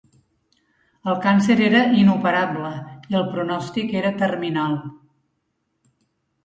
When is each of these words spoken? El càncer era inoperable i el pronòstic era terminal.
El 1.11 1.19
càncer 1.25 1.57
era 1.65 1.81
inoperable 2.05 2.73
i 3.13 3.19
el 3.21 3.29
pronòstic 3.37 3.95
era 4.03 4.15
terminal. 4.25 4.77